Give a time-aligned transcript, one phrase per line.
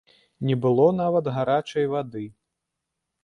[0.49, 2.23] Не было нават гарачай вады!